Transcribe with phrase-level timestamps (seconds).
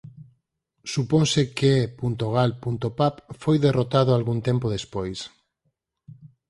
[0.93, 5.19] Suponse que E.gal.pap foi derrotado algún tempo despois.